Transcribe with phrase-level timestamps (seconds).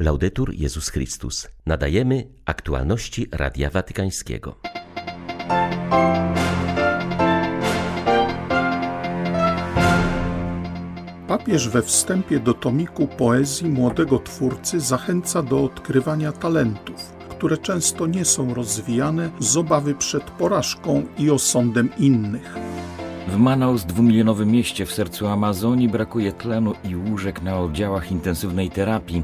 [0.00, 1.48] Laudetur Jezus Chrystus.
[1.66, 4.54] Nadajemy aktualności Radia Watykańskiego.
[11.28, 18.24] Papież we wstępie do tomiku poezji młodego twórcy zachęca do odkrywania talentów, które często nie
[18.24, 22.54] są rozwijane z obawy przed porażką i osądem innych.
[23.28, 29.22] W Manaus, dwumilionowym mieście w sercu Amazonii, brakuje tlenu i łóżek na oddziałach intensywnej terapii.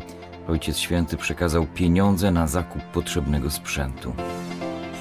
[0.48, 4.12] Ojciec Święty przekazał pieniądze na zakup potrzebnego sprzętu.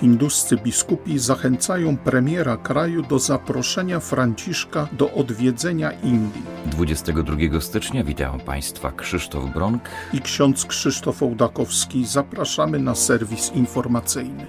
[0.01, 6.43] Hinduscy biskupi zachęcają premiera kraju do zaproszenia Franciszka do odwiedzenia Indii.
[6.65, 12.05] 22 stycznia witam Państwa Krzysztof Bronk i ksiądz Krzysztof Ołdakowski.
[12.05, 14.45] Zapraszamy na serwis informacyjny.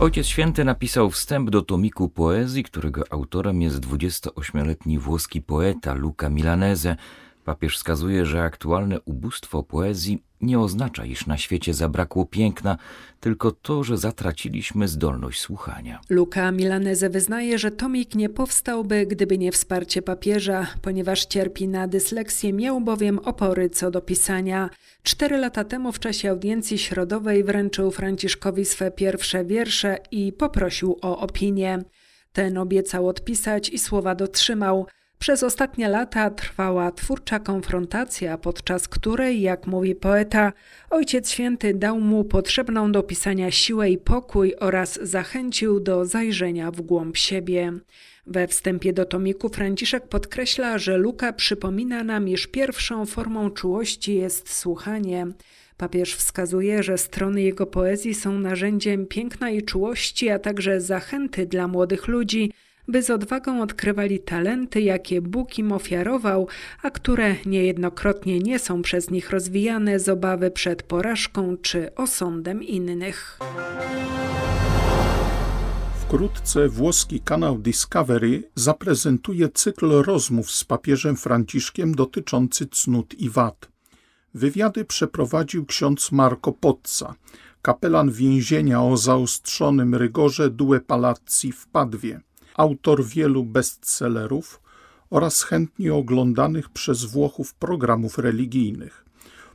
[0.00, 6.96] Ojciec Święty napisał wstęp do tomiku poezji, którego autorem jest 28-letni włoski poeta Luca Milanese.
[7.44, 12.78] Papież wskazuje, że aktualne ubóstwo poezji nie oznacza, iż na świecie zabrakło piękna,
[13.20, 16.00] tylko to, że zatraciliśmy zdolność słuchania.
[16.10, 22.52] Luca Milanese wyznaje, że tomik nie powstałby, gdyby nie wsparcie papieża, ponieważ cierpi na dysleksję,
[22.52, 24.70] miał bowiem opory co do pisania.
[25.02, 31.18] Cztery lata temu w czasie audiencji środowej wręczył Franciszkowi swe pierwsze wiersze i poprosił o
[31.18, 31.78] opinię.
[32.32, 34.86] Ten obiecał odpisać i słowa dotrzymał–
[35.22, 40.52] przez ostatnie lata trwała twórcza konfrontacja, podczas której, jak mówi poeta,
[40.90, 46.80] Ojciec Święty dał mu potrzebną do pisania siłę i pokój oraz zachęcił do zajrzenia w
[46.80, 47.72] głąb siebie.
[48.26, 54.54] We wstępie do tomiku Franciszek podkreśla, że Luka przypomina nam, iż pierwszą formą czułości jest
[54.54, 55.26] słuchanie.
[55.76, 61.68] Papież wskazuje, że strony jego poezji są narzędziem piękna i czułości, a także zachęty dla
[61.68, 62.52] młodych ludzi,
[62.88, 66.48] by z odwagą odkrywali talenty, jakie Bóg im ofiarował,
[66.82, 73.38] a które niejednokrotnie nie są przez nich rozwijane z obawy przed porażką czy osądem innych.
[76.00, 83.68] Wkrótce włoski kanał Discovery zaprezentuje cykl rozmów z papieżem Franciszkiem dotyczący cnót i wad.
[84.34, 87.14] Wywiady przeprowadził ksiądz Marco Pozza,
[87.62, 92.20] kapelan więzienia o zaostrzonym rygorze Due Palazzi w Padwie
[92.56, 94.60] autor wielu bestsellerów
[95.10, 99.04] oraz chętnie oglądanych przez Włochów programów religijnych.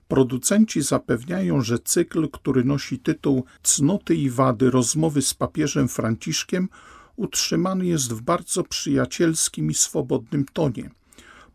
[0.08, 6.70] Producenci zapewniają, że cykl, który nosi tytuł Cnoty i wady rozmowy z papieżem Franciszkiem,
[7.16, 10.90] utrzymany jest w bardzo przyjacielskim i swobodnym tonie.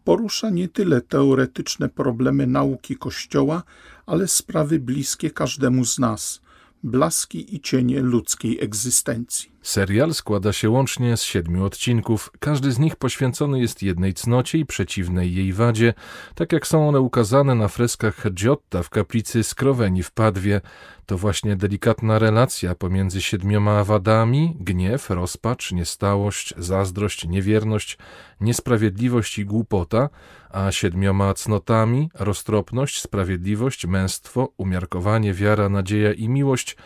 [0.05, 3.63] Porusza nie tyle teoretyczne problemy nauki Kościoła,
[4.07, 6.41] ale sprawy bliskie każdemu z nas,
[6.83, 9.52] blaski i cienie ludzkiej egzystencji.
[9.63, 12.31] Serial składa się łącznie z siedmiu odcinków.
[12.41, 15.95] Każdy z nich poświęcony jest jednej cnocie i przeciwnej jej wadzie,
[16.35, 20.61] tak jak są one ukazane na freskach Giotta w kaplicy Skroweni w Padwie.
[21.07, 27.99] To właśnie delikatna relacja pomiędzy siedmioma wadami gniew, rozpacz, niestałość, zazdrość, niewierność,
[28.41, 30.09] niesprawiedliwość i głupota,
[30.51, 36.77] a siedmioma cnotami roztropność, sprawiedliwość, męstwo, umiarkowanie, wiara, nadzieja i miłość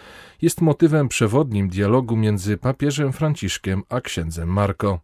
[0.42, 5.00] jest motywem przewodnim dialogu między papieżem Franciszkiem a księdzem Marko.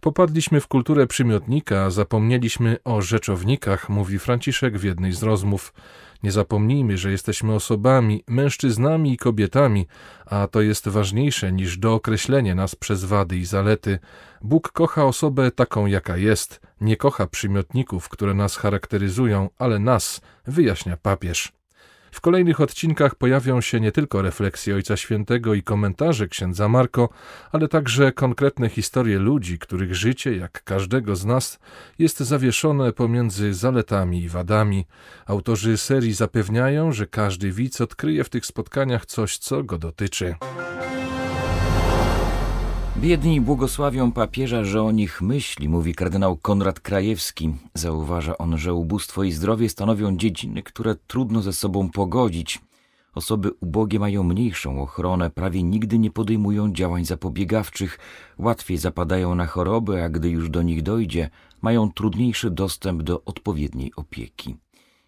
[0.00, 5.74] Popadliśmy w kulturę przymiotnika, a zapomnieliśmy o rzeczownikach, mówi Franciszek w jednej z rozmów.
[6.22, 9.86] Nie zapomnijmy, że jesteśmy osobami, mężczyznami i kobietami,
[10.26, 13.98] a to jest ważniejsze niż dookreślenie nas przez wady i zalety.
[14.42, 20.96] Bóg kocha osobę taką, jaka jest, nie kocha przymiotników, które nas charakteryzują, ale nas, wyjaśnia
[20.96, 21.59] papież.
[22.10, 27.08] W kolejnych odcinkach pojawią się nie tylko refleksje Ojca Świętego i komentarze księdza Marko,
[27.52, 31.58] ale także konkretne historie ludzi, których życie, jak każdego z nas,
[31.98, 34.86] jest zawieszone pomiędzy zaletami i wadami.
[35.26, 40.34] Autorzy serii zapewniają, że każdy widz odkryje w tych spotkaniach coś, co go dotyczy.
[43.00, 47.54] Biedni błogosławią papieża, że o nich myśli, mówi kardynał Konrad Krajewski.
[47.74, 52.60] Zauważa on, że ubóstwo i zdrowie stanowią dziedziny, które trudno ze sobą pogodzić.
[53.14, 57.98] Osoby ubogie mają mniejszą ochronę, prawie nigdy nie podejmują działań zapobiegawczych,
[58.38, 61.30] łatwiej zapadają na choroby, a gdy już do nich dojdzie,
[61.62, 64.56] mają trudniejszy dostęp do odpowiedniej opieki.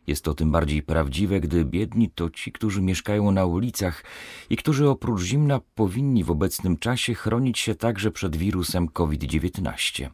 [0.07, 4.05] Jest to tym bardziej prawdziwe, gdy biedni to ci, którzy mieszkają na ulicach
[4.51, 10.09] i którzy oprócz zimna powinni w obecnym czasie chronić się także przed wirusem COVID-19.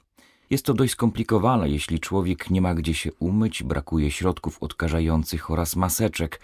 [0.51, 5.77] Jest to dość skomplikowane, jeśli człowiek nie ma gdzie się umyć, brakuje środków odkażających oraz
[5.77, 6.41] maseczek.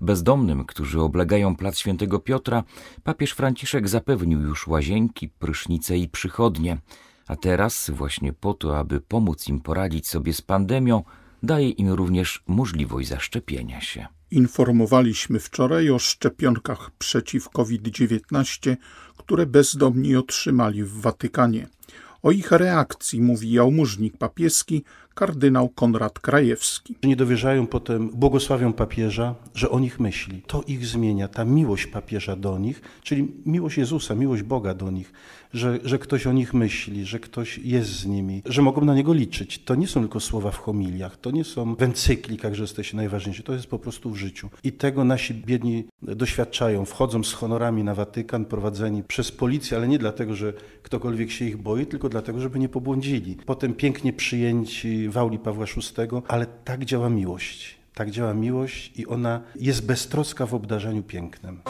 [0.00, 2.64] Bezdomnym, którzy oblegają plac świętego Piotra,
[3.04, 6.78] papież Franciszek zapewnił już łazienki, prysznice i przychodnie.
[7.26, 11.04] A teraz, właśnie po to, aby pomóc im poradzić sobie z pandemią,
[11.42, 14.06] daje im również możliwość zaszczepienia się.
[14.30, 18.76] Informowaliśmy wczoraj o szczepionkach przeciw COVID-19,
[19.16, 21.66] które bezdomni otrzymali w Watykanie.
[22.22, 26.94] O ich reakcji mówi jałmużnik papieski kardynał Konrad Krajewski.
[27.02, 30.42] Nie dowierzają potem, błogosławią papieża, że o nich myśli.
[30.46, 35.12] To ich zmienia, ta miłość papieża do nich, czyli miłość Jezusa, miłość Boga do nich,
[35.54, 39.12] że, że ktoś o nich myśli, że ktoś jest z nimi, że mogą na niego
[39.12, 39.58] liczyć.
[39.58, 43.42] To nie są tylko słowa w homiliach, to nie są w encyklikach, że jesteście najważniejsi,
[43.42, 44.50] to jest po prostu w życiu.
[44.64, 46.84] I tego nasi biedni doświadczają.
[46.84, 50.52] Wchodzą z honorami na Watykan, prowadzeni przez policję, ale nie dlatego, że
[50.82, 53.36] ktokolwiek się ich boi, tylko dlatego, żeby nie pobłądzili.
[53.46, 57.78] Potem pięknie przyjęci w Pawła VI, ale tak działa miłość.
[57.94, 61.60] Tak działa miłość i ona jest beztroska w obdarzaniu pięknem.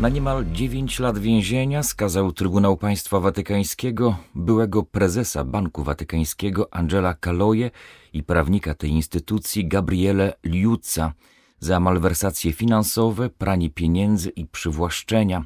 [0.00, 7.70] Na niemal 9 lat więzienia skazał Trybunał Państwa Watykańskiego byłego prezesa Banku Watykańskiego Angela Kaloje
[8.12, 11.12] i prawnika tej instytucji Gabriele Liuzza
[11.60, 15.44] za malwersacje finansowe, pranie pieniędzy i przywłaszczenia.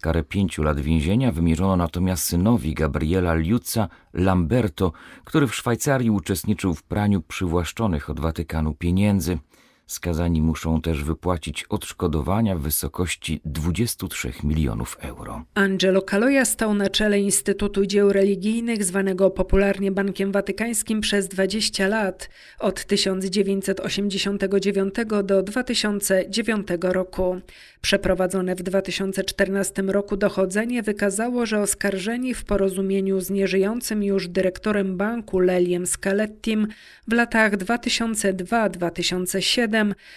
[0.00, 4.92] Karę pięciu lat więzienia wymierzono natomiast synowi Gabriela Liuzza Lamberto,
[5.24, 9.38] który w Szwajcarii uczestniczył w praniu przywłaszczonych od Watykanu pieniędzy.
[9.86, 15.44] Skazani muszą też wypłacić odszkodowania w wysokości 23 milionów euro.
[15.54, 22.28] Angelo Caloja stał na czele Instytutu Dzieł Religijnych, zwanego popularnie Bankiem Watykańskim, przez 20 lat,
[22.58, 24.94] od 1989
[25.24, 27.40] do 2009 roku.
[27.80, 35.38] Przeprowadzone w 2014 roku dochodzenie wykazało, że oskarżeni w porozumieniu z nieżyjącym już dyrektorem banku
[35.38, 36.66] Leliem Scalettim
[37.08, 39.73] w latach 2002-2007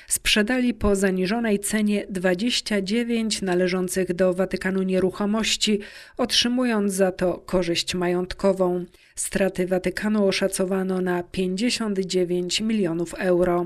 [0.08, 5.80] sprzedali po zaniżonej cenie 29 należących do Watykanu nieruchomości,
[6.18, 8.86] otrzymując za to korzyść majątkową.
[9.16, 13.66] Straty Watykanu oszacowano na 59 milionów euro.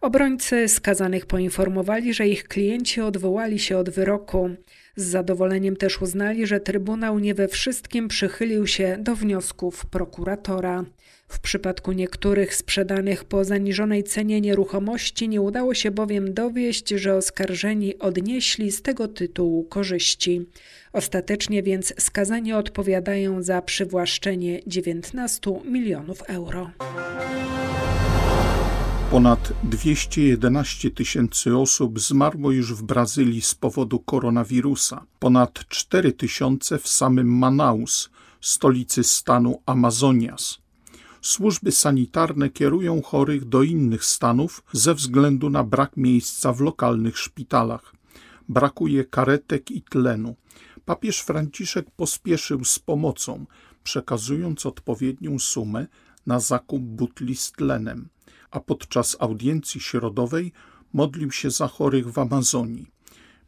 [0.00, 4.50] Obrońcy skazanych poinformowali, że ich klienci odwołali się od wyroku.
[4.96, 10.84] Z zadowoleniem też uznali, że Trybunał nie we wszystkim przychylił się do wniosków prokuratora.
[11.28, 17.98] W przypadku niektórych sprzedanych po zaniżonej cenie nieruchomości nie udało się bowiem dowieść, że oskarżeni
[17.98, 20.46] odnieśli z tego tytułu korzyści.
[20.92, 26.70] Ostatecznie więc skazani odpowiadają za przywłaszczenie 19 milionów euro.
[29.10, 35.06] Ponad 211 tysięcy osób zmarło już w Brazylii z powodu koronawirusa.
[35.18, 38.10] Ponad 4 tysiące w samym Manaus,
[38.40, 40.58] stolicy stanu Amazonias.
[41.22, 47.94] Służby sanitarne kierują chorych do innych stanów ze względu na brak miejsca w lokalnych szpitalach.
[48.48, 50.36] Brakuje karetek i tlenu.
[50.84, 53.46] Papież Franciszek pospieszył z pomocą,
[53.82, 55.86] przekazując odpowiednią sumę
[56.26, 58.08] na zakup butli z tlenem
[58.50, 60.52] a podczas audiencji środowej
[60.92, 62.86] modlił się za chorych w Amazonii.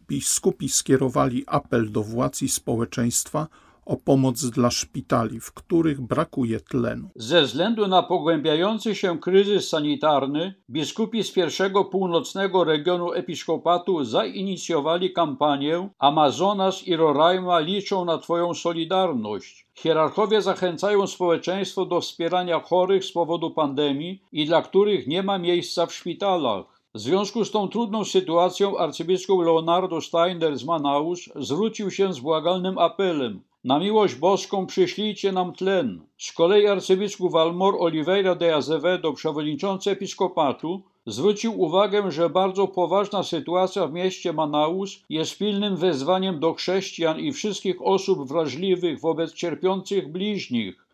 [0.09, 3.49] Biskupi skierowali apel do władz i społeczeństwa
[3.87, 7.09] o pomoc dla szpitali, w których brakuje tlenu.
[7.17, 15.89] Ze względu na pogłębiający się kryzys sanitarny, biskupi z pierwszego północnego regionu episkopatu zainicjowali kampanię
[15.99, 19.67] Amazonas i Roraima liczą na Twoją solidarność.
[19.75, 25.87] Hierarchowie zachęcają społeczeństwo do wspierania chorych z powodu pandemii i dla których nie ma miejsca
[25.87, 26.83] w szpitalach.
[26.95, 32.79] W związku z tą trudną sytuacją arcybiskup Leonardo Steiner z Manaus zwrócił się z błagalnym
[32.79, 36.07] apelem na miłość boską przyślijcie nam tlen.
[36.19, 43.87] Z kolei arcybiskup Valmor Oliveira de Azevedo, przewodniczący episkopatu, zwrócił uwagę, że bardzo poważna sytuacja
[43.87, 50.87] w mieście Manaus jest pilnym wezwaniem do chrześcijan i wszystkich osób wrażliwych wobec cierpiących bliźnich.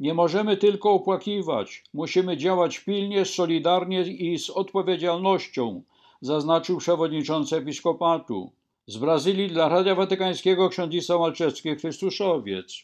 [0.00, 5.82] Nie możemy tylko opłakiwać, musimy działać pilnie, solidarnie i z odpowiedzialnością,
[6.20, 8.52] zaznaczył przewodniczący episkopatu.
[8.86, 12.82] Z Brazylii dla Radia Watykańskiego ksiądz Malczewski, Chrystuszowiec.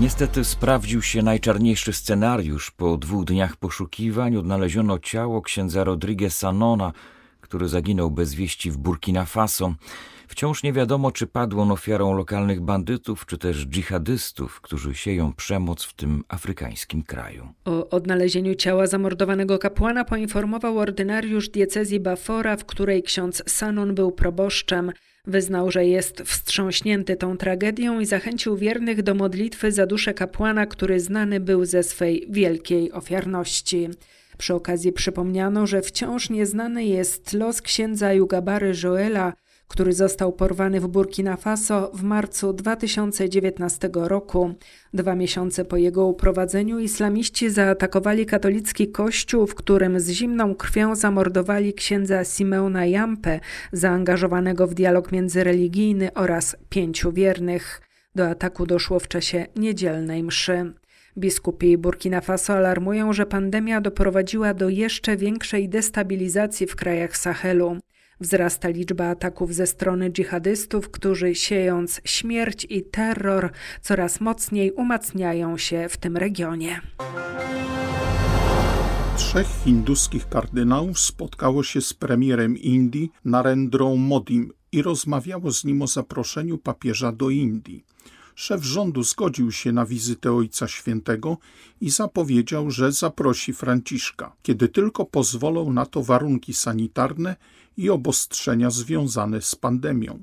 [0.00, 2.70] Niestety sprawdził się najczarniejszy scenariusz.
[2.70, 6.92] Po dwóch dniach poszukiwań odnaleziono ciało księdza Rodriguez Sanona,
[7.48, 9.74] który zaginął bez wieści w Burkina Faso.
[10.28, 15.84] Wciąż nie wiadomo, czy padł on ofiarą lokalnych bandytów, czy też dżihadystów, którzy sieją przemoc
[15.84, 17.48] w tym afrykańskim kraju.
[17.64, 24.92] O odnalezieniu ciała zamordowanego kapłana poinformował ordynariusz diecezji Bafora, w której ksiądz Sanon był proboszczem.
[25.26, 31.00] Wyznał, że jest wstrząśnięty tą tragedią i zachęcił wiernych do modlitwy za duszę kapłana, który
[31.00, 33.88] znany był ze swej wielkiej ofiarności.
[34.38, 39.32] Przy okazji przypomniano, że wciąż nieznany jest los księdza Jugabary Joela,
[39.68, 44.54] który został porwany w Burkina Faso w marcu 2019 roku.
[44.94, 51.74] Dwa miesiące po jego uprowadzeniu islamiści zaatakowali katolicki kościół, w którym z zimną krwią zamordowali
[51.74, 53.40] księdza Simeona Jampe,
[53.72, 57.80] zaangażowanego w dialog międzyreligijny oraz pięciu wiernych.
[58.14, 60.72] Do ataku doszło w czasie niedzielnej mszy.
[61.16, 67.76] Biskupi Burkina Faso alarmują, że pandemia doprowadziła do jeszcze większej destabilizacji w krajach Sahelu.
[68.20, 73.50] Wzrasta liczba ataków ze strony dżihadystów, którzy siejąc śmierć i terror
[73.82, 76.80] coraz mocniej umacniają się w tym regionie.
[79.16, 85.86] Trzech hinduskich kardynałów spotkało się z premierem Indii Narendrą Modim i rozmawiało z nim o
[85.86, 87.84] zaproszeniu papieża do Indii.
[88.38, 91.38] Szef rządu zgodził się na wizytę Ojca Świętego
[91.80, 97.36] i zapowiedział, że zaprosi Franciszka, kiedy tylko pozwolą na to warunki sanitarne
[97.76, 100.22] i obostrzenia związane z pandemią.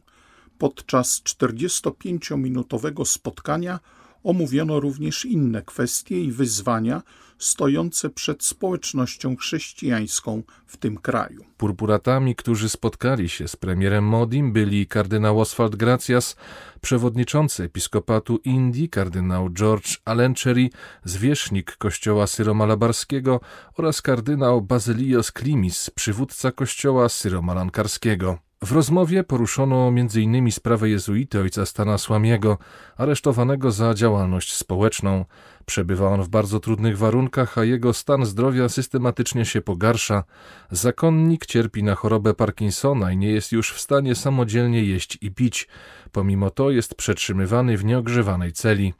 [0.57, 3.79] Podczas 45-minutowego spotkania
[4.25, 7.01] omówiono również inne kwestie i wyzwania
[7.38, 11.46] stojące przed społecznością chrześcijańską w tym kraju.
[11.58, 16.36] Purpuratami, którzy spotkali się z premierem Modim, byli kardynał Oswald Gracias,
[16.82, 20.70] przewodniczący episkopatu Indii, kardynał George Alenchery,
[21.03, 23.39] zwierzchnik kościoła syromalabarskiego
[23.77, 28.38] oraz kardynał Bazylios Klimis, przywódca kościoła syromalankarskiego.
[28.65, 30.51] W rozmowie poruszono m.in.
[30.51, 32.57] sprawę jezuity ojca Stana Słamiego,
[32.98, 35.25] aresztowanego za działalność społeczną.
[35.65, 40.24] Przebywa on w bardzo trudnych warunkach, a jego stan zdrowia systematycznie się pogarsza.
[40.72, 45.67] Zakonnik cierpi na chorobę Parkinsona i nie jest już w stanie samodzielnie jeść i pić.
[46.12, 48.93] Pomimo to jest przetrzymywany w nieogrzewanej celi.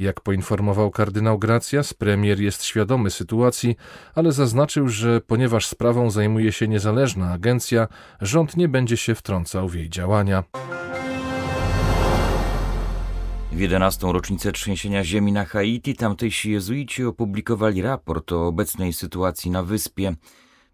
[0.00, 3.76] Jak poinformował kardynał Gracias, premier jest świadomy sytuacji,
[4.14, 7.88] ale zaznaczył, że ponieważ sprawą zajmuje się niezależna agencja,
[8.20, 10.44] rząd nie będzie się wtrącał w jej działania.
[13.52, 14.06] W 11.
[14.12, 20.14] rocznicę trzęsienia ziemi na Haiti tamtejsi jezuici opublikowali raport o obecnej sytuacji na wyspie.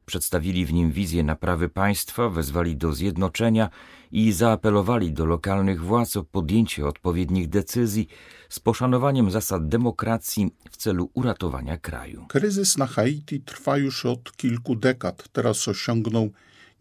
[0.06, 3.70] Przedstawili w nim wizję naprawy państwa, wezwali do zjednoczenia
[4.16, 8.08] i zaapelowali do lokalnych władz o podjęcie odpowiednich decyzji
[8.48, 12.26] z poszanowaniem zasad demokracji w celu uratowania kraju.
[12.28, 15.28] Kryzys na Haiti trwa już od kilku dekad.
[15.32, 16.30] Teraz osiągnął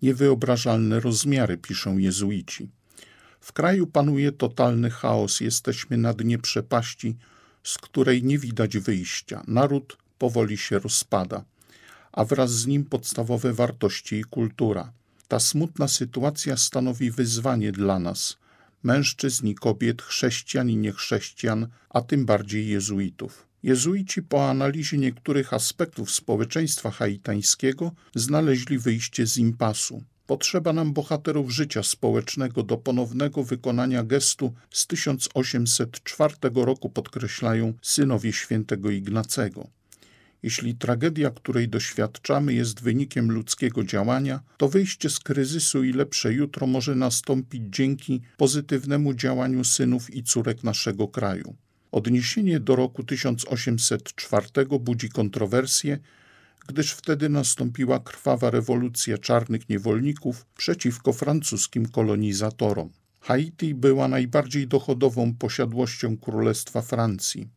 [0.01, 2.70] niewyobrażalne rozmiary, piszą jezuici.
[3.39, 7.18] W kraju panuje totalny chaos, jesteśmy na dnie przepaści,
[7.63, 9.44] z której nie widać wyjścia.
[9.48, 11.44] Naród powoli się rozpada
[12.12, 14.92] a wraz z nim podstawowe wartości i kultura.
[15.36, 18.38] Ta smutna sytuacja stanowi wyzwanie dla nas,
[18.84, 23.48] mężczyzn i kobiet, chrześcijan i niechrześcijan, a tym bardziej jezuitów.
[23.63, 30.04] Jezuici po analizie niektórych aspektów społeczeństwa haitańskiego znaleźli wyjście z impasu.
[30.27, 38.92] Potrzeba nam bohaterów życia społecznego do ponownego wykonania gestu z 1804 roku, podkreślają synowie świętego
[38.92, 39.68] Ignacego.
[40.46, 46.68] Jeśli tragedia, której doświadczamy, jest wynikiem ludzkiego działania, to wyjście z kryzysu i lepsze jutro
[46.68, 51.56] może nastąpić dzięki pozytywnemu działaniu synów i córek naszego kraju.
[51.92, 54.48] Odniesienie do roku 1804
[54.80, 56.00] budzi kontrowersje,
[56.68, 62.90] gdyż wtedy nastąpiła krwawa rewolucja czarnych niewolników przeciwko francuskim kolonizatorom.
[63.20, 67.55] Haiti była najbardziej dochodową posiadłością Królestwa Francji.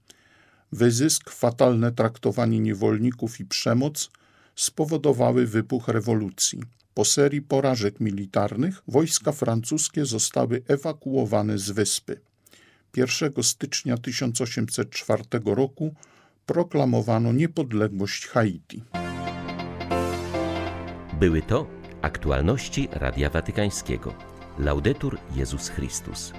[0.73, 4.11] Wyzysk, fatalne traktowanie niewolników i przemoc
[4.57, 6.63] spowodowały wybuch rewolucji.
[6.95, 12.21] Po serii porażek militarnych wojska francuskie zostały ewakuowane z wyspy.
[12.97, 15.95] 1 stycznia 1804 roku
[16.47, 18.83] proklamowano niepodległość Haiti.
[21.21, 21.67] Były to
[22.03, 24.15] aktualności Radia Watykańskiego.
[24.59, 26.33] Laudetur Jezus Chrystus.